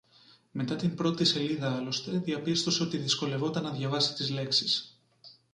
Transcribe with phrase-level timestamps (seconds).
[0.51, 4.99] Μετά την πρώτη σελίδα άλλωστε διαπίστωσε ότι δυσκολευόταν να διαβάσει τις λέξεις